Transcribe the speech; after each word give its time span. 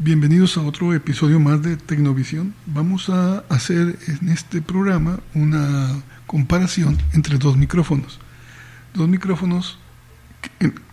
Bienvenidos 0.00 0.56
a 0.56 0.62
otro 0.62 0.92
episodio 0.92 1.38
más 1.38 1.62
de 1.62 1.76
Tecnovisión. 1.76 2.52
Vamos 2.66 3.08
a 3.10 3.44
hacer 3.48 3.96
en 4.08 4.28
este 4.28 4.60
programa 4.60 5.20
una 5.34 6.02
comparación 6.26 6.98
entre 7.12 7.38
dos 7.38 7.56
micrófonos. 7.56 8.18
Dos 8.92 9.08
micrófonos 9.08 9.78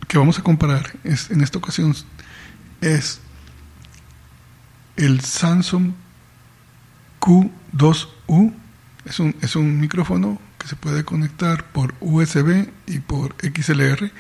que, 0.08 0.18
vamos 0.20 0.38
a 0.38 0.44
comparar 0.44 0.94
es, 1.04 1.32
en 1.32 1.42
esta 1.42 1.58
ocasión 1.58 1.96
es 2.80 3.22
el 4.98 5.22
Samsung 5.22 5.94
Q2U. 7.20 8.54
Es 9.06 9.20
un, 9.20 9.36
es 9.42 9.56
un 9.56 9.80
micrófono 9.80 10.40
que 10.60 10.68
se 10.68 10.76
puede 10.76 11.04
conectar 11.04 11.66
por 11.72 11.96
USB 12.02 12.70
y 12.86 13.00
por 13.00 13.36
XLR. 13.42 14.12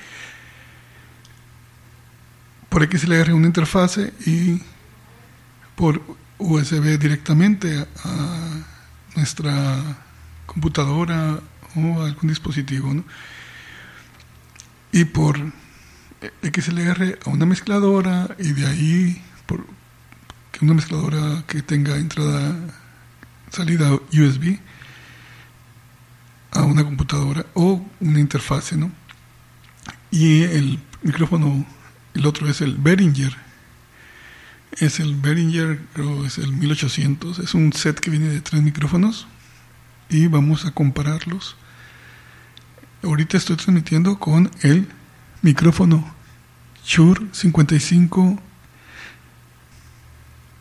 Por 2.67 2.89
XLR 2.89 3.31
una 3.33 3.45
interfase 3.47 4.13
y 4.25 4.59
por 5.81 5.99
USB 6.37 6.99
directamente 6.99 7.87
a 8.03 8.61
nuestra 9.15 9.97
computadora 10.45 11.39
o 11.75 12.03
algún 12.03 12.29
dispositivo. 12.29 13.03
Y 14.91 15.05
por 15.05 15.39
XLR 16.43 17.17
a 17.25 17.29
una 17.31 17.47
mezcladora 17.47 18.35
y 18.37 18.51
de 18.51 18.67
ahí 18.67 19.21
por 19.47 19.65
una 20.61 20.75
mezcladora 20.75 21.43
que 21.47 21.63
tenga 21.63 21.97
entrada 21.97 22.55
salida 23.49 23.91
USB 24.13 24.59
a 26.51 26.61
una 26.61 26.83
computadora 26.83 27.43
o 27.55 27.83
una 27.99 28.19
interfase, 28.19 28.77
¿no? 28.77 28.91
Y 30.11 30.43
el 30.43 30.79
micrófono, 31.01 31.65
el 32.13 32.27
otro 32.27 32.47
es 32.47 32.61
el 32.61 32.75
Behringer. 32.75 33.50
Es 34.79 34.99
el 34.99 35.15
Behringer, 35.15 35.79
creo 35.93 36.25
es 36.25 36.37
el 36.37 36.51
1800. 36.53 37.39
Es 37.39 37.53
un 37.53 37.73
set 37.73 37.99
que 37.99 38.09
viene 38.09 38.29
de 38.29 38.41
tres 38.41 38.61
micrófonos 38.61 39.27
y 40.09 40.27
vamos 40.27 40.65
a 40.65 40.71
compararlos. 40.71 41.55
Ahorita 43.03 43.37
estoy 43.37 43.55
transmitiendo 43.57 44.19
con 44.19 44.51
el 44.61 44.87
micrófono 45.41 46.13
Shure 46.85 47.27
55. 47.31 48.39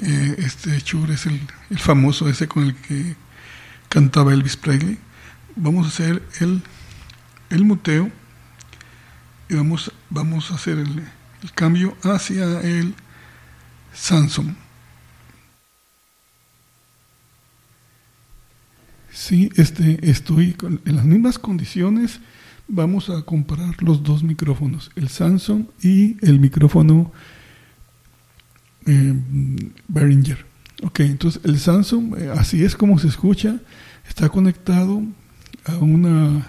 Eh, 0.01 0.35
este 0.39 0.79
Shure 0.81 1.15
es 1.15 1.27
el, 1.27 1.41
el 1.71 1.79
famoso 1.79 2.29
ese 2.29 2.49
con 2.49 2.65
el 2.65 2.75
que 2.75 3.17
cantaba 3.89 4.33
Elvis 4.33 4.57
Presley 4.57 4.99
vamos 5.57 5.87
a 5.87 5.89
hacer 5.89 6.23
el, 6.41 6.63
el 7.51 7.65
muteo 7.65 8.11
y 9.49 9.55
vamos, 9.55 9.93
vamos 10.09 10.51
a 10.51 10.55
hacer 10.55 10.79
el, 10.79 11.05
cambio 11.55 11.97
hacia 12.03 12.61
el 12.61 12.95
Samsung. 13.93 14.55
Sí, 19.13 19.51
este, 19.57 19.99
estoy 20.11 20.57
en 20.85 20.97
las 20.97 21.05
mismas 21.05 21.39
condiciones. 21.39 22.21
Vamos 22.69 23.11
a 23.11 23.23
comparar 23.23 23.83
los 23.83 24.03
dos 24.03 24.23
micrófonos, 24.23 24.91
el 24.95 25.09
Samsung 25.09 25.67
y 25.83 26.17
el 26.25 26.39
micrófono 26.39 27.13
eh, 28.87 29.15
Behringer. 29.89 30.47
Ok, 30.83 31.01
entonces 31.01 31.43
el 31.45 31.59
Samsung, 31.59 32.17
eh, 32.17 32.31
así 32.31 32.65
es 32.65 32.77
como 32.77 32.99
se 32.99 33.09
escucha, 33.09 33.61
está 34.09 34.29
conectado 34.29 35.03
a 35.65 35.75
una, 35.77 36.47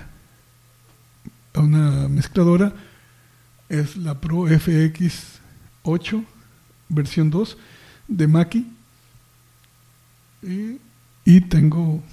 a 1.53 1.59
una 1.59 2.08
mezcladora. 2.08 2.73
Es 3.67 3.98
la 3.98 4.20
Pro 4.20 4.48
FX8 4.48 6.23
versión 6.94 7.30
2 7.30 7.58
de 8.08 8.28
Mackie. 8.28 8.67
Y, 11.23 11.42
tengo 11.42 12.03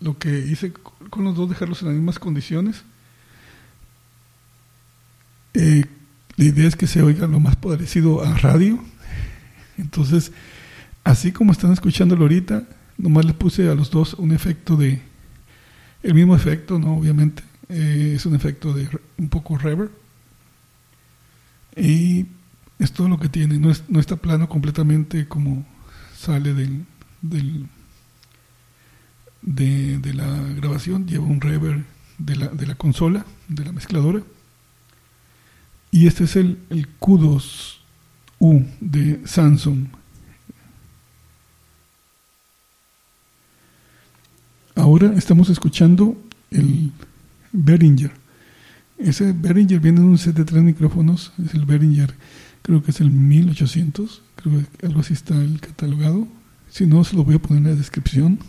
lo 0.00 0.18
que 0.18 0.38
hice 0.38 0.72
con 1.10 1.24
los 1.24 1.34
dos, 1.34 1.48
dejarlos 1.48 1.82
en 1.82 1.88
las 1.88 1.96
mismas 1.96 2.18
condiciones. 2.18 2.82
Eh, 5.54 5.84
la 6.36 6.44
idea 6.44 6.68
es 6.68 6.76
que 6.76 6.86
se 6.86 7.02
oiga 7.02 7.26
lo 7.26 7.40
más 7.40 7.56
parecido 7.56 8.22
a 8.22 8.36
radio. 8.36 8.78
Entonces, 9.78 10.32
así 11.04 11.32
como 11.32 11.52
están 11.52 11.72
escuchándolo 11.72 12.22
ahorita, 12.22 12.64
nomás 12.98 13.24
le 13.24 13.32
puse 13.32 13.68
a 13.68 13.74
los 13.74 13.90
dos 13.90 14.14
un 14.14 14.32
efecto 14.32 14.76
de, 14.76 15.00
el 16.02 16.14
mismo 16.14 16.36
efecto, 16.36 16.78
¿no? 16.78 16.96
Obviamente. 16.96 17.42
Eh, 17.68 18.12
es 18.14 18.26
un 18.26 18.34
efecto 18.34 18.72
de 18.72 18.88
un 19.18 19.28
poco 19.28 19.58
reverb. 19.58 19.90
Y 21.76 22.26
es 22.78 22.92
todo 22.92 23.08
lo 23.08 23.18
que 23.18 23.28
tiene. 23.28 23.58
No, 23.58 23.72
no 23.88 24.00
está 24.00 24.16
plano 24.16 24.48
completamente 24.48 25.26
como 25.28 25.66
sale 26.16 26.54
del, 26.54 26.84
del 27.22 27.66
de, 29.42 30.14
la 30.14 30.26
grabación. 30.54 31.06
Lleva 31.06 31.24
un 31.24 31.40
reverb 31.40 31.84
de 32.18 32.36
la, 32.36 32.48
de 32.48 32.66
la 32.66 32.74
consola, 32.74 33.24
de 33.48 33.64
la 33.64 33.72
mezcladora. 33.72 34.22
Y 35.90 36.06
este 36.06 36.24
es 36.24 36.36
el, 36.36 36.58
el 36.70 36.88
Q2U 36.98 38.66
de 38.80 39.20
Samsung. 39.26 39.86
Ahora 44.74 45.14
estamos 45.16 45.48
escuchando 45.48 46.20
el 46.50 46.92
Behringer. 47.52 48.12
Ese 48.98 49.32
Behringer 49.32 49.80
viene 49.80 50.00
de 50.00 50.06
un 50.06 50.18
set 50.18 50.36
de 50.36 50.44
tres 50.44 50.62
micrófonos, 50.62 51.32
es 51.42 51.54
el 51.54 51.64
Behringer, 51.64 52.14
creo 52.66 52.82
que 52.82 52.90
es 52.90 53.00
el 53.00 53.12
1800, 53.12 54.22
creo 54.34 54.64
que 54.80 54.86
algo 54.86 54.98
así 54.98 55.12
está 55.12 55.40
el 55.40 55.60
catalogado. 55.60 56.26
Si 56.68 56.84
no, 56.84 57.04
se 57.04 57.14
lo 57.14 57.22
voy 57.22 57.36
a 57.36 57.38
poner 57.38 57.58
en 57.58 57.70
la 57.70 57.76
descripción. 57.76 58.40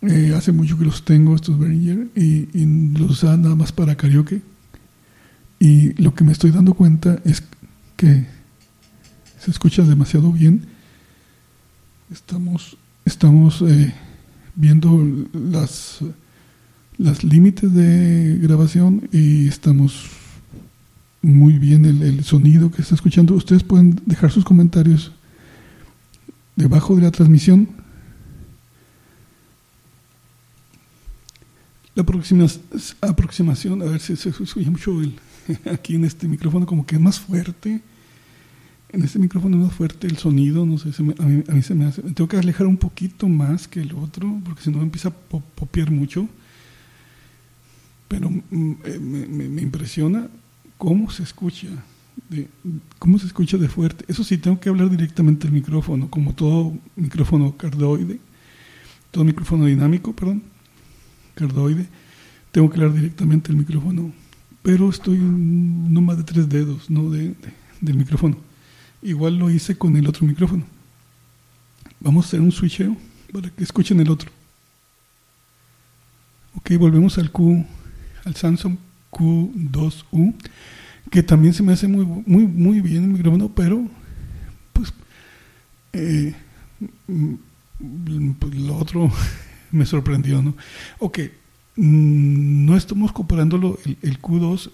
Eh, 0.00 0.32
hace 0.34 0.50
mucho 0.50 0.78
que 0.78 0.86
los 0.86 1.04
tengo, 1.04 1.36
estos 1.36 1.58
Behringer, 1.58 2.08
y, 2.16 2.46
los 2.98 3.10
usaba 3.10 3.36
nada 3.36 3.54
más 3.54 3.70
para 3.70 3.96
karaoke. 3.96 4.40
Y 5.60 5.92
lo 6.02 6.14
que 6.14 6.24
me 6.24 6.32
estoy 6.32 6.52
dando 6.52 6.72
cuenta 6.72 7.20
es 7.26 7.42
que 7.98 8.26
se 9.38 9.50
escucha 9.50 9.82
demasiado 9.82 10.32
bien. 10.32 10.64
Estamos, 12.10 12.78
estamos 13.04 13.60
eh, 13.60 13.92
viendo 14.54 15.06
las, 15.34 15.98
las 16.96 17.24
límites 17.24 17.74
de 17.74 18.38
grabación 18.40 19.06
y 19.12 19.48
estamos 19.48 20.21
muy 21.22 21.58
bien 21.58 21.84
el, 21.84 22.24
sonido 22.24 22.70
que 22.70 22.82
está 22.82 22.94
escuchando. 22.94 23.34
Ustedes 23.34 23.62
pueden 23.62 24.00
dejar 24.06 24.30
sus 24.30 24.44
comentarios 24.44 25.12
debajo 26.56 26.96
de 26.96 27.02
la 27.02 27.10
transmisión. 27.10 27.68
La 31.94 32.02
aproximación, 33.02 33.82
a 33.82 33.84
ver 33.86 34.00
si 34.00 34.16
se 34.16 34.30
escucha 34.30 34.70
mucho 34.70 35.00
el, 35.00 35.14
aquí 35.72 35.94
en 35.94 36.04
este 36.04 36.26
micrófono, 36.26 36.66
como 36.66 36.86
que 36.86 36.96
es 36.96 37.00
más 37.00 37.20
fuerte 37.20 37.82
en 38.92 39.02
este 39.02 39.18
micrófono 39.18 39.56
es 39.56 39.64
más 39.64 39.74
fuerte 39.74 40.06
el 40.06 40.18
sonido, 40.18 40.66
no 40.66 40.76
sé, 40.76 40.90
a, 41.18 41.24
mí, 41.24 41.62
se 41.62 41.74
me 41.74 41.86
hace, 41.86 42.02
tengo 42.02 42.28
que 42.28 42.36
alejar 42.36 42.66
un 42.66 42.76
poquito 42.76 43.26
más 43.26 43.66
que 43.66 43.80
el 43.80 43.94
otro, 43.94 44.38
porque 44.44 44.62
si 44.62 44.70
no 44.70 44.82
empieza 44.82 45.08
a 45.08 45.12
popear 45.12 45.90
mucho. 45.90 46.28
Pero 48.08 48.28
mm, 48.28 48.72
eh, 48.84 48.98
me, 48.98 49.62
impresiona 49.62 50.28
cómo 50.82 51.08
se 51.12 51.22
escucha, 51.22 51.68
cómo 52.98 53.16
se 53.16 53.26
escucha 53.26 53.56
de 53.56 53.68
fuerte. 53.68 54.04
Eso 54.08 54.24
sí, 54.24 54.36
tengo 54.36 54.58
que 54.58 54.68
hablar 54.68 54.90
directamente 54.90 55.46
al 55.46 55.52
micrófono, 55.52 56.10
como 56.10 56.34
todo 56.34 56.76
micrófono 56.96 57.56
cardoide, 57.56 58.18
todo 59.12 59.22
micrófono 59.22 59.66
dinámico, 59.66 60.12
perdón, 60.12 60.42
cardoide, 61.36 61.86
tengo 62.50 62.68
que 62.68 62.80
hablar 62.80 62.94
directamente 62.94 63.52
al 63.52 63.58
micrófono, 63.58 64.12
pero 64.64 64.90
estoy 64.90 65.18
no 65.18 66.00
más 66.00 66.16
de 66.16 66.24
tres 66.24 66.48
dedos, 66.48 66.90
no 66.90 67.10
de, 67.10 67.36
del 67.80 67.96
micrófono. 67.96 68.36
Igual 69.02 69.38
lo 69.38 69.50
hice 69.50 69.78
con 69.78 69.96
el 69.96 70.08
otro 70.08 70.26
micrófono. 70.26 70.64
Vamos 72.00 72.24
a 72.24 72.26
hacer 72.26 72.40
un 72.40 72.50
switcheo 72.50 72.96
para 73.32 73.50
que 73.50 73.62
escuchen 73.62 74.00
el 74.00 74.10
otro. 74.10 74.32
Ok, 76.56 76.72
volvemos 76.76 77.18
al 77.18 77.30
Q, 77.30 77.64
al 78.24 78.34
Samsung 78.34 78.76
Q2U, 79.12 80.34
que 81.10 81.22
también 81.22 81.54
se 81.54 81.62
me 81.62 81.72
hace 81.72 81.86
muy, 81.86 82.04
muy, 82.04 82.46
muy 82.46 82.80
bien 82.80 83.04
el 83.04 83.10
micrófono, 83.10 83.48
pero 83.54 83.86
pues, 84.72 84.92
eh, 85.92 86.34
pues 88.38 88.54
lo 88.54 88.76
otro 88.76 89.10
me 89.70 89.86
sorprendió, 89.86 90.42
¿no? 90.42 90.56
Ok, 90.98 91.18
mm, 91.76 92.64
no 92.66 92.76
estamos 92.76 93.12
comparándolo 93.12 93.78
el, 93.84 93.98
el 94.02 94.20
Q2 94.20 94.70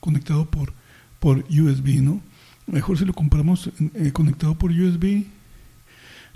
conectado 0.00 0.46
por, 0.46 0.72
por 1.20 1.44
USB, 1.48 2.02
¿no? 2.02 2.20
Mejor 2.66 2.98
si 2.98 3.04
lo 3.04 3.12
compramos 3.12 3.70
eh, 3.94 4.12
conectado 4.12 4.54
por 4.56 4.70
USB. 4.70 5.24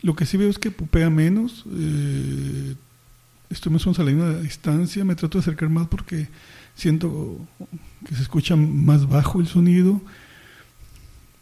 Lo 0.02 0.14
que 0.14 0.26
sí 0.26 0.36
veo 0.36 0.50
es 0.50 0.58
que 0.58 0.70
pupea 0.70 1.08
menos. 1.08 1.64
Eh, 1.72 2.74
más 3.70 3.86
o 3.86 3.92
menos 3.92 4.36
a 4.36 4.40
distancia. 4.40 5.04
Me 5.04 5.14
trato 5.14 5.38
de 5.38 5.42
acercar 5.42 5.68
más 5.68 5.88
porque 5.88 6.28
siento 6.74 7.40
que 8.06 8.14
se 8.14 8.22
escucha 8.22 8.56
más 8.56 9.08
bajo 9.08 9.40
el 9.40 9.46
sonido. 9.46 10.00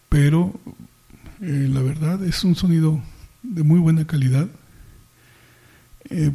Pero 0.09 0.61
Eh, 1.41 1.69
la 1.71 1.83
verdad 1.83 2.25
es 2.25 2.43
un 2.45 2.55
sonido 2.55 3.03
de 3.43 3.63
muy 3.63 3.79
buena 3.79 4.07
calidad. 4.07 4.49
Eh, 6.09 6.31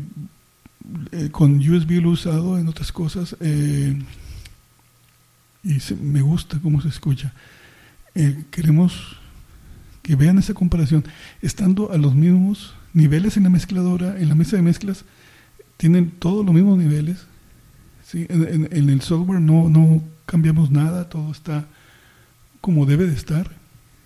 eh, 1.11 1.29
con 1.31 1.57
USB 1.57 2.01
lo 2.01 2.09
he 2.09 2.13
usado 2.13 2.59
en 2.59 2.67
otras 2.67 2.91
cosas 2.91 3.35
y 3.41 3.97
me 6.01 6.21
gusta 6.21 6.59
cómo 6.61 6.81
se 6.81 6.89
escucha. 6.89 7.33
queremos 8.51 9.17
que 10.03 10.15
vean 10.15 10.37
esa 10.37 10.53
comparación. 10.53 11.03
Estando 11.41 11.91
a 11.91 11.97
los 11.97 12.13
mismos 12.13 12.75
niveles 12.93 13.37
en 13.37 13.43
la 13.43 13.49
mezcladora, 13.49 14.19
en 14.19 14.29
la 14.29 14.35
mesa 14.35 14.57
de 14.57 14.61
mezclas, 14.61 15.05
tienen 15.79 16.11
todos 16.11 16.45
los 16.45 16.53
mismos 16.53 16.77
niveles. 16.77 17.25
¿sí? 18.03 18.25
En, 18.27 18.67
en, 18.69 18.89
el 18.89 19.01
software 19.01 19.39
no, 19.39 19.69
no 19.69 20.03
cambiamos 20.25 20.69
nada, 20.71 21.07
todo 21.07 21.31
está 21.31 21.67
como 22.59 22.85
debe 22.85 23.07
de 23.07 23.13
estar. 23.13 23.49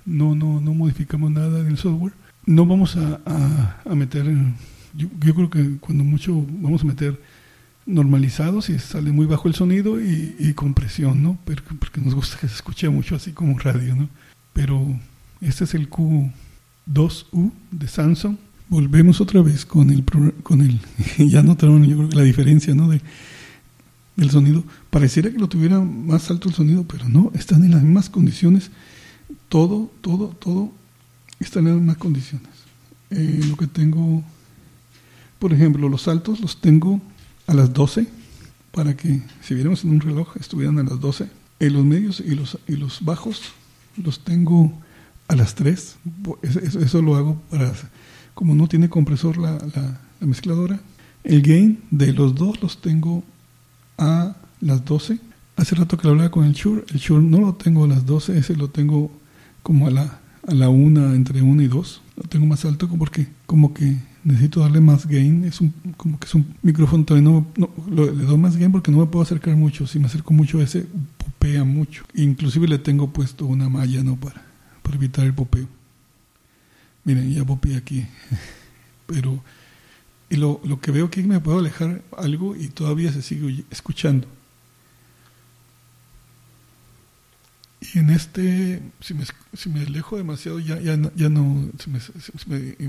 No, 0.05 0.35
no, 0.35 0.61
no 0.61 0.75
modificamos 0.75 1.31
nada 1.31 1.61
en 1.61 1.67
el 1.67 1.77
software. 1.77 2.13
No 2.45 2.67
vamos 2.67 2.95
a, 2.95 3.79
a, 3.85 3.95
meter, 3.95 4.25
yo, 4.93 5.07
yo, 5.19 5.33
creo 5.33 5.49
que 5.49 5.77
cuando 5.79 6.03
mucho 6.03 6.45
vamos 6.47 6.83
a 6.83 6.85
meter 6.85 7.19
normalizados 7.87 8.69
y 8.69 8.77
sale 8.77 9.11
muy 9.11 9.25
bajo 9.25 9.47
el 9.47 9.55
sonido 9.55 9.99
y, 9.99 10.35
y 10.37 10.53
compresión, 10.53 11.23
¿no? 11.23 11.39
Porque, 11.43 11.73
porque 11.73 12.01
nos 12.01 12.13
gusta 12.13 12.37
que 12.39 12.49
se 12.49 12.55
escuche 12.55 12.87
mucho 12.89 13.15
así 13.15 13.31
como 13.31 13.57
radio, 13.57 13.95
¿no? 13.95 14.09
Pero 14.51 14.99
este 15.41 15.63
es 15.63 15.73
el 15.73 15.89
Q2U 15.89 17.51
de 17.71 17.87
Samsung. 17.87 18.37
Volvemos 18.73 19.21
otra 19.21 19.43
vez 19.43 19.67
con 19.67 19.91
el, 19.91 20.03
con 20.41 20.61
el 20.61 20.79
ya 21.29 21.43
notaron 21.43 21.85
yo 21.85 21.95
creo 21.95 22.09
que 22.09 22.15
la 22.15 22.23
diferencia, 22.23 22.73
¿no? 22.73 22.89
De, 22.89 23.01
del 24.15 24.31
sonido. 24.31 24.63
Pareciera 24.89 25.29
que 25.29 25.37
lo 25.37 25.47
tuviera 25.47 25.79
más 25.79 26.31
alto 26.31 26.49
el 26.49 26.55
sonido, 26.55 26.83
pero 26.83 27.07
no, 27.07 27.31
están 27.35 27.63
en 27.63 27.69
las 27.69 27.83
mismas 27.83 28.09
condiciones. 28.09 28.71
Todo, 29.47 29.91
todo, 30.01 30.29
todo 30.29 30.71
está 31.39 31.59
en 31.59 31.65
las 31.65 31.75
mismas 31.75 31.97
condiciones. 31.97 32.49
Eh, 33.11 33.41
lo 33.47 33.57
que 33.57 33.67
tengo, 33.67 34.23
por 35.37 35.53
ejemplo, 35.53 35.87
los 35.87 36.07
altos 36.07 36.39
los 36.39 36.59
tengo 36.59 36.99
a 37.45 37.53
las 37.53 37.71
12, 37.73 38.07
para 38.71 38.97
que 38.97 39.21
si 39.43 39.53
viéramos 39.53 39.83
en 39.83 39.91
un 39.91 39.99
reloj 40.01 40.35
estuvieran 40.37 40.79
a 40.79 40.83
las 40.83 40.99
12. 40.99 41.29
En 41.59 41.73
los 41.73 41.85
medios 41.85 42.23
y 42.25 42.33
los, 42.33 42.57
y 42.67 42.75
los 42.75 43.05
bajos 43.05 43.39
los 43.97 44.23
tengo 44.23 44.73
a 45.27 45.35
las 45.35 45.53
3. 45.53 45.97
Eso, 46.41 47.03
lo 47.03 47.15
hago 47.15 47.39
para, 47.51 47.71
como 48.33 48.55
no 48.55 48.67
tiene 48.67 48.89
compresor 48.89 49.37
la, 49.37 49.51
la, 49.75 49.99
la 50.19 50.27
mezcladora. 50.27 50.79
El 51.23 51.41
gain 51.41 51.79
de 51.91 52.13
los 52.13 52.35
dos 52.35 52.61
los 52.61 52.81
tengo 52.81 53.23
a 53.97 54.35
las 54.61 54.83
12. 54.85 55.19
Hace 55.55 55.75
rato 55.75 55.97
que 55.97 56.07
lo 56.07 56.11
hablaba 56.11 56.31
con 56.31 56.45
el 56.45 56.53
Shure, 56.53 56.83
el 56.91 56.99
Shure 56.99 57.23
no 57.23 57.39
lo 57.39 57.53
tengo 57.53 57.85
a 57.85 57.87
las 57.87 58.05
12, 58.05 58.37
ese 58.37 58.55
lo 58.55 58.69
tengo 58.69 59.11
como 59.61 59.87
a 59.87 59.91
la, 59.91 60.19
a 60.47 60.53
la 60.53 60.69
1, 60.69 61.13
entre 61.13 61.41
1 61.41 61.61
y 61.61 61.67
2. 61.67 62.01
Lo 62.17 62.23
tengo 62.23 62.45
más 62.45 62.65
alto 62.65 62.89
porque 62.97 63.27
como 63.45 63.73
que 63.73 63.97
necesito 64.23 64.61
darle 64.61 64.81
más 64.81 65.07
gain. 65.07 65.43
Es 65.45 65.61
un, 65.61 65.73
como 65.95 66.19
que 66.19 66.25
es 66.25 66.33
un 66.33 66.45
micrófono 66.61 67.05
no, 67.21 67.45
no 67.55 67.69
le 67.87 68.25
doy 68.25 68.37
más 68.37 68.57
gain 68.57 68.71
porque 68.71 68.91
no 68.91 68.99
me 68.99 69.05
puedo 69.05 69.23
acercar 69.23 69.55
mucho. 69.55 69.85
Si 69.87 69.99
me 69.99 70.07
acerco 70.07 70.33
mucho 70.33 70.61
ese, 70.61 70.85
popea 71.17 71.63
mucho. 71.63 72.03
Inclusive 72.15 72.67
le 72.67 72.79
tengo 72.79 73.11
puesto 73.11 73.45
una 73.45 73.69
malla, 73.69 74.03
¿no? 74.03 74.15
Para, 74.15 74.41
para 74.81 74.95
evitar 74.95 75.25
el 75.25 75.33
popeo. 75.33 75.67
Miren, 77.03 77.33
ya 77.33 77.45
popea 77.45 77.77
aquí. 77.77 78.05
Pero 79.07 79.43
y 80.29 80.35
lo, 80.35 80.59
lo 80.63 80.79
que 80.79 80.91
veo 80.91 81.05
aquí 81.05 81.21
me 81.23 81.39
puedo 81.39 81.59
alejar 81.59 82.01
algo 82.17 82.55
y 82.55 82.67
todavía 82.69 83.11
se 83.11 83.21
sigue 83.21 83.65
escuchando. 83.69 84.27
Y 87.93 87.99
en 87.99 88.09
este, 88.09 88.81
si 89.01 89.13
me, 89.13 89.25
si 89.53 89.69
me 89.69 89.81
alejo 89.81 90.17
demasiado, 90.17 90.59
ya, 90.59 90.79
ya, 90.79 90.97
ya 91.15 91.29
no, 91.29 91.69
si 91.77 91.89
me, 91.89 91.99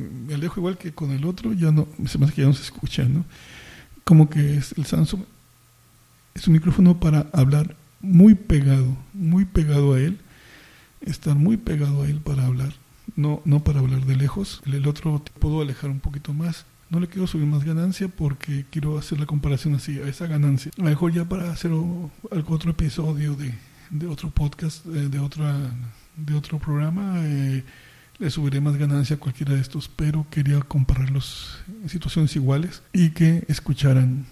me, 0.01 0.35
alejo 0.35 0.61
igual 0.61 0.79
que 0.79 0.93
con 0.93 1.11
el 1.11 1.25
otro, 1.25 1.53
ya 1.53 1.73
no, 1.73 1.89
se 2.07 2.17
me 2.17 2.25
hace 2.25 2.35
que 2.35 2.43
ya 2.43 2.47
no 2.49 2.55
se 2.55 2.63
escucha, 2.63 3.05
¿no? 3.05 3.25
Como 4.05 4.31
que 4.31 4.57
es 4.57 4.73
el 4.79 4.87
Samsung 4.87 5.25
es 6.35 6.47
un 6.49 6.55
micrófono 6.55 6.99
para 6.99 7.27
hablar 7.33 7.77
muy 8.01 8.35
pegado, 8.35 8.97
muy 9.13 9.45
pegado 9.45 9.95
a 9.95 10.01
él, 10.01 10.19
estar 11.01 11.37
muy 11.37 11.57
pegado 11.57 12.03
a 12.03 12.09
él 12.09 12.21
para 12.21 12.47
hablar, 12.47 12.75
no, 13.17 13.43
no 13.45 13.63
para 13.65 13.81
hablar 13.81 14.05
de 14.05 14.17
lejos. 14.17 14.63
El 14.67 14.87
otro 14.87 15.23
puedo 15.39 15.61
alejar 15.61 15.91
un 15.91 16.01
poquito 16.01 16.33
más 16.33 16.67
no 16.91 17.01
le 17.01 17.09
quiero 17.09 17.27
subir 17.27 17.47
más 17.47 17.65
ganancia 17.65 18.09
porque 18.09 18.67
quiero 18.71 18.99
hacer 18.99 19.19
la 19.19 19.27
comparación 19.27 19.75
así 19.75 19.99
a 19.99 20.09
esa 20.09 20.27
ganancia. 20.27 20.71
Mejor 20.77 21.13
ya 21.13 21.25
para 21.25 21.51
hacer 21.51 21.73
otro 21.73 22.71
episodio 22.71 23.35
de, 23.35 23.53
de 23.91 24.07
otro 24.07 24.31
podcast, 24.31 24.85
de, 24.85 25.09
de, 25.09 25.19
otra, 25.19 25.57
de 26.17 26.35
otro 26.35 26.59
programa, 26.59 27.17
eh, 27.25 27.65
le 28.19 28.31
subiré 28.31 28.61
más 28.61 28.77
ganancia 28.77 29.17
a 29.17 29.19
cualquiera 29.19 29.55
de 29.55 29.61
estos, 29.61 29.89
pero 29.89 30.27
quería 30.31 30.61
compararlos 30.61 31.59
en 31.83 31.89
situaciones 31.89 32.37
iguales 32.37 32.83
y 32.93 33.11
que 33.11 33.45
escucharan 33.49 34.27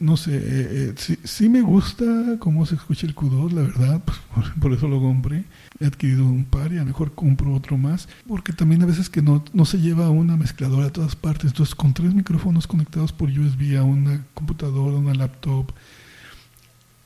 no 0.00 0.16
sé, 0.16 0.36
eh, 0.36 0.94
eh 0.98 1.16
sí, 1.24 1.48
me 1.48 1.60
gusta 1.60 2.04
cómo 2.38 2.66
se 2.66 2.74
escucha 2.74 3.06
el 3.06 3.14
Q2, 3.14 3.52
la 3.52 3.62
verdad, 3.62 4.02
pues, 4.04 4.48
por, 4.60 4.72
eso 4.72 4.88
lo 4.88 5.00
compré. 5.00 5.44
He 5.80 5.86
adquirido 5.86 6.24
un 6.24 6.44
par 6.44 6.72
y 6.72 6.76
a 6.76 6.80
lo 6.80 6.86
mejor 6.86 7.14
compro 7.14 7.54
otro 7.54 7.76
más, 7.76 8.08
porque 8.26 8.52
también 8.52 8.82
a 8.82 8.86
veces 8.86 9.08
que 9.08 9.22
no, 9.22 9.44
no 9.52 9.64
se 9.64 9.78
lleva 9.78 10.10
una 10.10 10.36
mezcladora 10.36 10.86
a 10.86 10.92
todas 10.92 11.16
partes. 11.16 11.50
Entonces, 11.50 11.74
con 11.74 11.94
tres 11.94 12.14
micrófonos 12.14 12.66
conectados 12.66 13.12
por 13.12 13.28
USB 13.28 13.76
a 13.76 13.82
una 13.82 14.24
computadora, 14.34 14.96
una 14.96 15.14
laptop, 15.14 15.72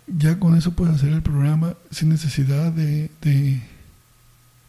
ya 0.06 0.38
con 0.38 0.56
eso 0.56 0.72
puedes 0.72 0.94
hacer 0.94 1.12
el 1.12 1.22
programa 1.22 1.74
sin 1.90 2.08
necesidad 2.08 2.72
de, 2.72 3.10
de, 3.20 3.60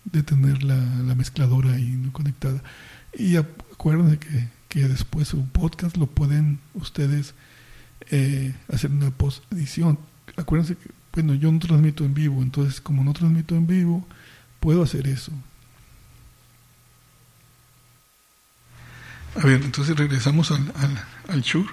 de 0.06 0.24
tener 0.24 0.64
la, 0.64 0.78
la, 0.78 1.16
mezcladora 1.16 1.74
ahí 1.74 2.10
conectada. 2.12 2.62
Y 3.18 3.38
acuérdense 3.38 4.20
que, 4.20 4.48
que 4.68 4.88
después 4.88 5.28
su 5.30 5.46
podcast 5.48 5.98
lo 5.98 6.08
pueden 6.08 6.60
ustedes 6.74 7.34
eh, 8.12 8.54
hacer 8.72 8.92
una 8.92 9.12
post 9.12 9.44
edición. 9.52 10.00
Acuérdense 10.38 10.76
que, 10.76 10.90
bueno, 11.14 11.34
yo 11.34 11.52
no 11.52 11.60
transmito 11.60 12.04
en 12.06 12.14
vivo, 12.14 12.42
entonces 12.42 12.82
como 12.82 13.04
no 13.04 13.14
transmito 13.14 13.56
en 13.56 13.68
vivo, 13.68 14.06
puedo 14.60 14.84
hacer 14.84 15.08
eso. 15.08 15.32
A 19.36 19.46
ver, 19.46 19.62
entonces 19.64 19.96
regresamos 19.96 20.52
al, 20.52 20.72
al, 20.76 21.06
al 21.28 21.42
Shure. 21.42 21.70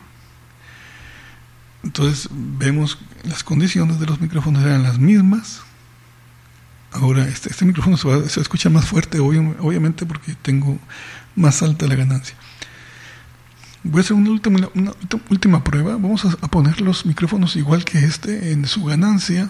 Entonces 1.82 2.28
vemos 2.32 2.98
las 3.24 3.44
condiciones 3.44 4.00
de 4.00 4.06
los 4.06 4.20
micrófonos 4.20 4.64
eran 4.64 4.82
las 4.82 4.98
mismas. 4.98 5.62
Ahora 6.92 7.26
este, 7.28 7.50
este 7.50 7.64
micrófono 7.64 7.96
se, 7.96 8.08
va, 8.08 8.28
se 8.28 8.40
escucha 8.40 8.70
más 8.70 8.86
fuerte, 8.86 9.20
obviamente 9.20 10.06
porque 10.06 10.34
tengo 10.34 10.78
más 11.34 11.62
alta 11.62 11.86
la 11.86 11.94
ganancia. 11.94 12.36
Voy 13.88 14.00
a 14.00 14.02
hacer 14.02 14.16
una 14.16 14.30
última, 15.30 15.62
prueba. 15.62 15.92
Vamos 15.92 16.24
a, 16.24 16.30
poner 16.48 16.80
los 16.80 17.06
micrófonos 17.06 17.54
igual 17.54 17.84
que 17.84 17.98
este 18.04 18.50
en 18.50 18.66
su 18.66 18.84
ganancia. 18.84 19.48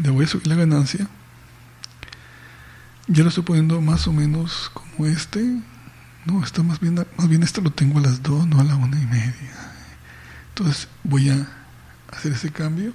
Le 0.00 0.10
voy 0.10 0.24
a 0.24 0.28
subir 0.28 0.46
la 0.46 0.54
ganancia. 0.54 1.08
Ya 3.08 3.24
lo 3.24 3.30
estoy 3.30 3.42
poniendo 3.42 3.80
más 3.80 4.06
o 4.06 4.12
menos 4.12 4.70
como 4.72 5.08
este. 5.08 5.60
No, 6.26 6.44
está 6.44 6.62
más 6.62 6.78
bien, 6.78 6.94
más 7.16 7.28
bien 7.28 7.42
este 7.42 7.60
lo 7.60 7.70
tengo 7.70 7.98
a 7.98 8.02
las 8.02 8.22
dos, 8.22 8.46
no 8.46 8.60
a 8.60 8.64
la 8.64 8.76
una 8.76 9.00
y 9.00 9.06
media. 9.06 9.72
Entonces 10.50 10.86
voy 11.02 11.30
a 11.30 11.48
hacer 12.12 12.32
ese 12.32 12.52
cambio. 12.52 12.92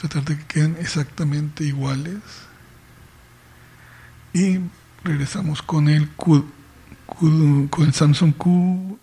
Tratar 0.00 0.24
de 0.24 0.38
que 0.38 0.44
queden 0.46 0.76
exactamente 0.80 1.64
iguales. 1.64 2.22
Y 4.32 4.58
regresamos 5.04 5.60
con 5.60 5.88
el 5.88 6.08
Q, 6.12 6.46
con 7.06 7.84
el 7.84 7.92
Samsung 7.92 8.32
Q 8.34 8.98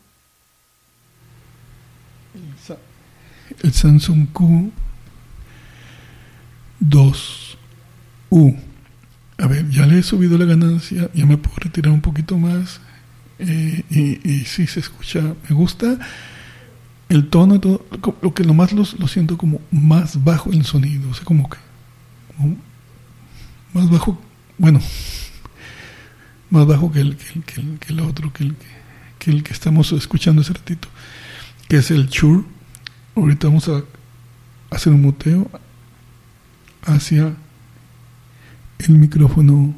el 3.62 3.74
Samsung 3.74 4.27
Q2U. 4.33 4.72
A 9.38 9.48
ver, 9.48 9.69
ya 9.69 9.86
le 9.86 10.00
he 10.00 10.03
subido 10.03 10.38
la 10.38 10.45
ganancia, 10.45 11.10
ya 11.13 11.25
me 11.25 11.38
puedo 11.38 11.57
retirar 11.57 11.91
un 11.91 12.01
poquito 12.01 12.38
más. 12.38 12.79
Eh, 13.39 13.83
y, 13.89 14.29
y 14.29 14.45
sí 14.45 14.67
se 14.67 14.79
escucha, 14.79 15.33
me 15.50 15.55
gusta 15.55 15.98
el 17.10 17.29
tono 17.29 17.60
todo. 17.60 17.86
Lo 18.22 18.33
que 18.33 18.43
lo, 18.43 18.53
lo 18.53 19.07
siento 19.07 19.38
como 19.38 19.62
más 19.72 20.24
bajo 20.24 20.51
el 20.51 20.65
sonido, 20.65 21.10
o 21.10 21.13
sea, 21.13 21.25
como 21.25 21.50
que 21.50 21.57
más 23.74 23.89
bajo, 23.89 24.19
bueno, 24.57 24.79
más 26.50 26.65
bajo 26.65 26.91
que 26.91 27.01
el, 27.01 27.17
que 27.17 27.62
el, 27.62 27.79
que 27.79 27.93
el, 27.93 28.00
otro, 28.01 28.31
que 28.33 28.43
el 28.43 28.55
que, 29.19 29.31
el 29.31 29.43
que 29.43 29.53
estamos 29.53 29.91
escuchando 29.91 30.41
ese 30.41 30.53
ratito, 30.53 30.88
que 31.67 31.77
es 31.77 31.91
el 31.91 32.07
Shure 32.07 32.43
Ahorita 33.15 33.48
vamos 33.48 33.70
a 33.70 33.84
hacer 34.72 34.91
un 34.91 35.01
muteo 35.03 35.50
hacia 36.82 37.36
el 38.79 38.98
micrófono 38.98 39.75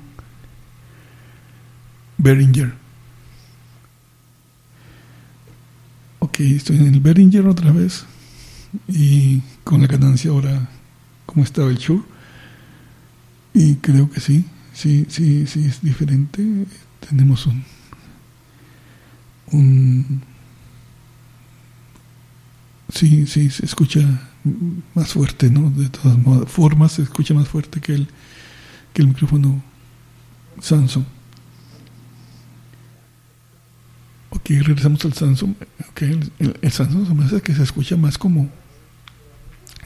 Behringer. 2.18 2.74
Ok, 6.20 6.40
estoy 6.40 6.78
en 6.78 6.94
el 6.94 7.02
Behringer 7.02 7.46
otra 7.48 7.72
vez 7.72 8.06
y 8.88 9.42
con 9.64 9.82
la 9.82 9.88
ganancia 9.88 10.32
ahora 10.32 10.70
como 11.26 11.44
estaba 11.44 11.70
el 11.70 11.78
Shure 11.78 12.04
y 13.54 13.76
creo 13.76 14.10
que 14.10 14.20
sí, 14.22 14.46
sí, 14.74 15.06
sí, 15.10 15.46
sí 15.46 15.66
es 15.66 15.82
diferente. 15.82 16.42
Tenemos 17.10 17.46
un, 17.48 17.64
un 19.52 20.22
sí, 22.90 23.26
sí, 23.28 23.50
se 23.50 23.66
escucha 23.66 24.00
más 24.94 25.14
fuerte, 25.14 25.50
¿no? 25.50 25.70
De 25.72 25.90
todas 25.90 26.18
formas, 26.50 26.94
se 26.94 27.02
escucha 27.04 27.34
más 27.34 27.48
fuerte 27.48 27.82
que 27.82 27.94
el, 27.94 28.08
que 28.94 29.02
el 29.02 29.08
micrófono 29.08 29.64
Samsung. 30.62 31.06
Ok, 34.30 34.50
regresamos 34.50 35.04
al 35.06 35.14
Samsung. 35.14 35.56
Okay, 35.92 36.20
el, 36.40 36.72
Samsung 36.72 37.08
se 37.08 37.14
me 37.14 37.26
hace 37.26 37.42
que 37.42 37.56
se 37.56 37.64
escucha 37.64 37.96
más 37.98 38.18
como, 38.18 38.50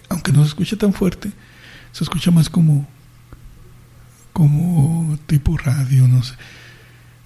aunque 0.09 0.31
no 0.31 0.41
se 0.43 0.49
escucha 0.49 0.75
tan 0.75 0.93
fuerte, 0.93 1.31
se 1.91 2.03
escucha 2.03 2.31
más 2.31 2.49
como, 2.49 2.87
como 4.33 5.17
tipo 5.27 5.57
radio, 5.57 6.07
no 6.07 6.23
sé. 6.23 6.35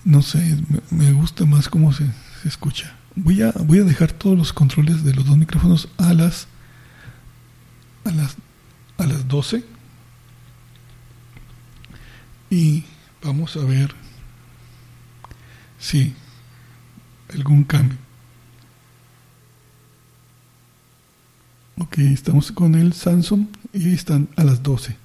No 0.05 0.21
sé, 0.21 0.57
me, 0.89 1.13
gusta 1.13 1.45
más 1.45 1.69
cómo 1.69 1.93
se, 1.93 2.05
se 2.41 2.49
escucha. 2.49 2.93
Voy 3.15 3.41
a, 3.41 3.51
voy 3.51 3.79
a 3.79 3.83
dejar 3.83 4.11
todos 4.11 4.37
los 4.37 4.53
controles 4.53 5.03
de 5.03 5.13
los 5.13 5.25
dos 5.25 5.37
micrófonos 5.37 5.87
a 5.97 6.13
las 6.13 6.47
a 8.05 8.11
las 8.11 8.35
a 8.97 9.05
las 9.05 9.27
12 9.27 9.63
y 12.49 12.83
vamos 13.23 13.55
a 13.55 13.63
ver 13.65 13.93
si 15.79 16.13
algún 17.33 17.63
cambio. 17.63 17.97
Ok, 21.77 21.97
estamos 21.99 22.51
con 22.51 22.75
el 22.75 22.93
Samsung 22.93 23.47
y 23.73 23.93
están 23.93 24.29
a 24.35 24.43
las 24.43 24.61
12. 24.61 24.95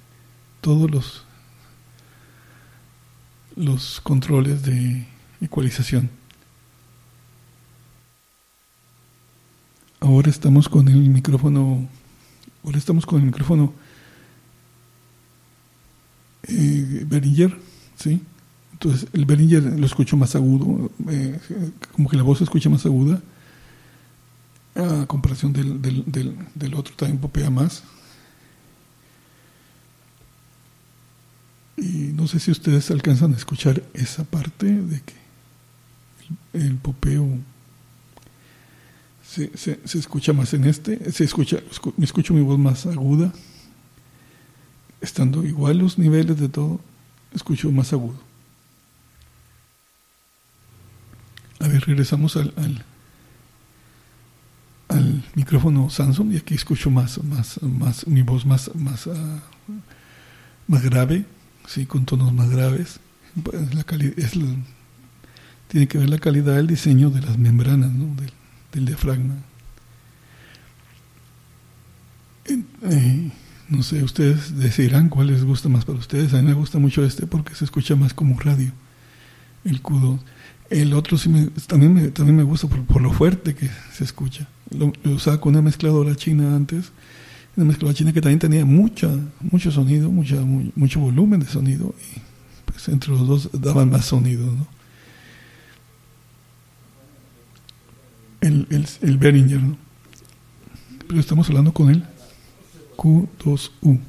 Todos 0.61 0.89
los 0.89 1.25
los 3.55 3.99
controles 4.01 4.63
de 4.63 5.05
ecualización. 5.41 6.18
Ahora 10.19 10.31
estamos 10.31 10.67
con 10.67 10.89
el 10.89 10.97
micrófono. 10.97 11.87
Ahora 12.65 12.77
estamos 12.77 13.05
con 13.05 13.19
el 13.21 13.27
micrófono 13.27 13.73
eh, 16.43 17.05
Behringer, 17.07 17.57
¿sí? 17.95 18.21
Entonces 18.73 19.07
el 19.13 19.23
Behringer 19.23 19.79
lo 19.79 19.85
escucho 19.85 20.17
más 20.17 20.35
agudo, 20.35 20.91
eh, 21.07 21.39
como 21.93 22.09
que 22.09 22.17
la 22.17 22.23
voz 22.23 22.39
se 22.39 22.43
escucha 22.43 22.69
más 22.69 22.85
aguda, 22.85 23.21
a 24.75 25.05
comparación 25.05 25.53
del, 25.53 25.81
del, 25.81 26.03
del, 26.05 26.35
del 26.53 26.73
otro 26.73 26.93
también 26.97 27.19
popea 27.19 27.49
más. 27.49 27.83
Y 31.77 32.11
no 32.13 32.27
sé 32.27 32.41
si 32.41 32.51
ustedes 32.51 32.91
alcanzan 32.91 33.33
a 33.33 33.37
escuchar 33.37 33.81
esa 33.93 34.25
parte 34.25 34.65
de 34.65 34.99
que 34.99 35.13
el 36.51 36.75
popeo 36.75 37.25
se, 39.29 39.79
se, 39.85 39.99
escucha 39.99 40.33
más 40.33 40.53
en 40.55 40.63
este, 40.63 41.11
se 41.11 41.23
escucha, 41.23 41.59
me 41.97 42.05
escucho 42.05 42.33
mi 42.33 42.41
voz 42.41 42.57
más 42.57 42.87
aguda, 42.87 43.31
estando 45.01 45.45
igual 45.45 45.77
los 45.77 45.99
niveles 45.99 46.39
de 46.39 46.49
todo, 46.49 46.79
escucho 47.33 47.71
más 47.71 47.93
agudo. 47.93 48.19
A 51.59 51.67
ver, 51.67 51.85
regresamos 51.85 52.37
al, 52.37 52.53
al, 52.55 52.83
micrófono 55.35 55.91
Samsung 55.91 56.33
y 56.33 56.37
aquí 56.37 56.55
escucho 56.55 56.89
más, 56.89 57.23
más, 57.23 57.61
más, 57.61 58.07
mi 58.07 58.23
voz 58.23 58.47
más, 58.47 58.73
más, 58.73 59.05
ah, 59.07 59.43
más 60.65 60.81
grave, 60.81 61.25
sí, 61.67 61.85
con 61.85 62.05
tonos 62.05 62.33
más 62.33 62.49
graves. 62.49 62.99
Pues, 63.43 63.75
la 63.75 63.85
es 64.17 64.31
tiene 65.67 65.87
que 65.87 65.99
ver 65.99 66.09
la 66.09 66.17
calidad 66.17 66.55
del 66.55 66.65
diseño 66.65 67.11
de 67.11 67.21
las 67.21 67.37
membranas, 67.37 67.91
¿no? 67.91 68.15
Del, 68.15 68.31
del 68.73 68.85
diafragma. 68.85 69.35
Eh, 72.47 73.31
no 73.69 73.83
sé, 73.83 74.03
ustedes 74.03 74.57
decidirán 74.57 75.09
cuál 75.09 75.27
les 75.27 75.43
gusta 75.43 75.69
más 75.69 75.85
para 75.85 75.99
ustedes. 75.99 76.33
A 76.33 76.37
mí 76.41 76.47
me 76.47 76.53
gusta 76.53 76.79
mucho 76.79 77.03
este 77.03 77.27
porque 77.27 77.55
se 77.55 77.65
escucha 77.65 77.95
más 77.95 78.13
como 78.13 78.39
radio, 78.39 78.71
el 79.63 79.81
Q2. 79.81 80.19
El 80.69 80.93
otro 80.93 81.17
sí 81.17 81.29
me, 81.29 81.47
también, 81.67 81.93
me, 81.93 82.07
también 82.09 82.35
me 82.35 82.43
gusta 82.43 82.67
por, 82.67 83.01
lo 83.01 83.11
fuerte 83.11 83.55
que 83.55 83.69
se 83.93 84.03
escucha. 84.03 84.47
Lo, 84.69 84.91
usaba 85.11 85.39
con 85.41 85.53
una 85.53 85.61
mezcladora 85.61 86.15
china 86.15 86.55
antes, 86.55 86.91
una 87.55 87.65
mezcladora 87.65 87.97
china 87.97 88.13
que 88.13 88.21
también 88.21 88.39
tenía 88.39 88.65
mucha, 88.65 89.09
mucho 89.41 89.71
sonido, 89.71 90.11
mucha, 90.11 90.35
mucho 90.75 90.99
volumen 90.99 91.39
de 91.39 91.47
sonido 91.47 91.95
y 92.15 92.19
pues 92.71 92.87
entre 92.89 93.09
los 93.09 93.27
dos 93.27 93.49
daban 93.53 93.89
más 93.89 94.05
sonido, 94.05 94.45
¿no? 94.45 94.78
El, 98.41 98.67
el, 98.69 98.87
el 99.01 99.17
Behringer, 99.17 99.61
¿no? 99.61 99.77
Pero 101.07 101.19
estamos 101.19 101.49
hablando 101.49 101.73
con 101.73 101.89
el 101.89 102.03
Q2U. 102.95 103.99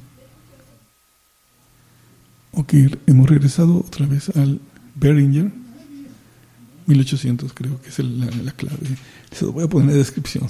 Ok, 2.53 2.73
hemos 3.07 3.29
regresado 3.29 3.77
otra 3.77 4.05
vez 4.05 4.29
al 4.35 4.59
Behringer 4.95 5.51
1800, 6.87 7.53
creo 7.53 7.81
que 7.81 7.89
es 7.89 7.99
la, 7.99 8.25
la, 8.43 8.51
clave. 8.51 8.77
Se 9.31 9.45
lo 9.45 9.53
voy 9.53 9.63
a 9.63 9.67
poner 9.67 9.89
en 9.89 9.93
la 9.93 9.97
descripción. 9.97 10.47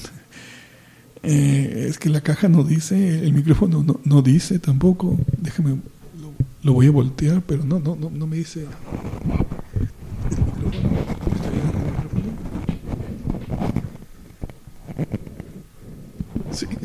Eh, 1.23 1.85
es 1.87 1.99
que 1.99 2.09
la 2.09 2.21
caja 2.21 2.49
no 2.49 2.63
dice, 2.63 3.19
el 3.23 3.33
micrófono 3.33 3.83
no, 3.83 3.99
no 4.03 4.21
dice 4.21 4.57
tampoco. 4.57 5.19
Déjame, 5.37 5.71
lo, 6.19 6.33
lo, 6.63 6.73
voy 6.73 6.87
a 6.87 6.91
voltear, 6.91 7.41
pero 7.41 7.63
no, 7.63 7.79
no, 7.79 7.95
no, 7.95 8.09
no 8.09 8.27
me 8.27 8.37
dice. 8.37 8.65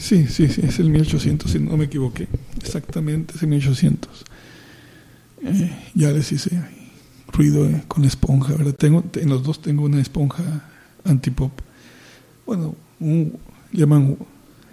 Sí, 0.06 0.28
sí, 0.28 0.46
sí, 0.46 0.60
es 0.62 0.78
el 0.78 0.88
1800, 0.88 1.50
si 1.50 1.58
no 1.58 1.76
me 1.76 1.86
equivoqué. 1.86 2.28
Exactamente, 2.62 3.34
es 3.34 3.42
el 3.42 3.48
1800. 3.48 4.24
Eh, 5.42 5.76
ya 5.96 6.12
les 6.12 6.30
hice 6.30 6.62
ruido 7.32 7.66
eh, 7.66 7.82
con 7.88 8.04
esponja, 8.04 8.54
¿verdad? 8.54 8.72
Tengo, 8.72 9.02
en 9.14 9.28
los 9.28 9.42
dos 9.42 9.60
tengo 9.60 9.82
una 9.84 10.00
esponja 10.00 10.44
antipop. 11.02 11.50
Bueno, 12.46 12.76
llaman, 13.72 14.16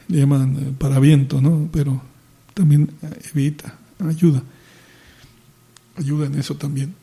le 0.08 0.20
llaman 0.20 0.56
eh, 0.56 0.74
para 0.78 1.00
viento, 1.00 1.42
¿no? 1.42 1.68
Pero 1.74 2.00
también 2.54 2.92
evita, 3.34 3.76
ayuda. 4.08 4.44
Ayuda 5.96 6.28
en 6.28 6.36
eso 6.36 6.58
también. 6.58 6.94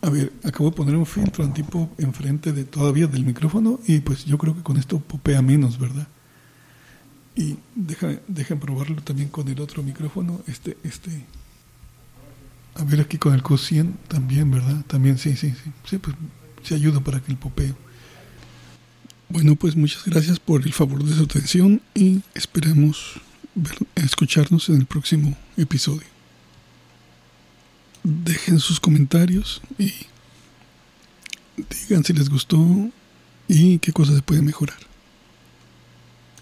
A 0.00 0.08
ver, 0.08 0.32
acabo 0.42 0.70
de 0.70 0.76
poner 0.76 0.96
un 0.96 1.04
filtro 1.04 1.44
antipop 1.44 2.00
enfrente 2.00 2.54
de 2.54 2.64
todavía 2.64 3.06
del 3.06 3.26
micrófono 3.26 3.80
y 3.86 3.98
pues 3.98 4.24
yo 4.24 4.38
creo 4.38 4.54
que 4.54 4.62
con 4.62 4.78
esto 4.78 4.98
popea 4.98 5.42
menos, 5.42 5.78
¿verdad? 5.78 6.08
Y 7.36 7.56
deja, 7.74 8.20
dejen 8.28 8.60
probarlo 8.60 9.02
también 9.02 9.28
con 9.28 9.48
el 9.48 9.60
otro 9.60 9.82
micrófono, 9.82 10.40
este, 10.46 10.76
este. 10.84 11.10
A 12.76 12.84
ver 12.84 13.00
aquí 13.00 13.18
con 13.18 13.34
el 13.34 13.42
Q100 13.42 13.92
también, 14.08 14.50
¿verdad? 14.50 14.84
También, 14.86 15.18
sí, 15.18 15.36
sí, 15.36 15.50
sí. 15.50 15.70
Sí, 15.88 15.98
pues 15.98 16.16
se 16.62 16.74
ayuda 16.74 17.00
para 17.00 17.20
que 17.20 17.32
el 17.32 17.38
popeo. 17.38 17.76
Bueno, 19.28 19.56
pues 19.56 19.74
muchas 19.74 20.04
gracias 20.04 20.38
por 20.38 20.62
el 20.62 20.72
favor 20.72 21.02
de 21.02 21.14
su 21.14 21.24
atención 21.24 21.80
y 21.94 22.22
esperemos 22.34 23.20
escucharnos 23.96 24.68
en 24.68 24.76
el 24.76 24.86
próximo 24.86 25.36
episodio 25.56 26.14
dejen 28.04 28.60
sus 28.60 28.78
comentarios 28.78 29.62
y 29.78 29.92
digan 31.56 32.04
si 32.04 32.12
les 32.12 32.28
gustó 32.28 32.58
y 33.48 33.78
qué 33.78 33.92
cosas 33.92 34.16
se 34.16 34.22
pueden 34.22 34.44
mejorar. 34.44 34.76